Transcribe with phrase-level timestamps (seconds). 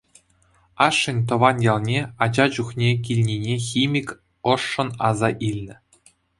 [0.87, 4.07] Ашшӗн тӑван ялне ача чухне килнине химик
[4.53, 5.75] ӑшшӑн аса илнӗ.